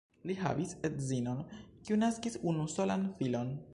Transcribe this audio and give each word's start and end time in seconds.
Li 0.29 0.35
havis 0.37 0.71
edzinon, 0.89 1.43
kiu 1.89 1.99
naskis 2.05 2.39
unusolan 2.53 3.05
filon. 3.21 3.55